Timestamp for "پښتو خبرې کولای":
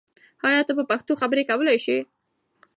0.91-1.77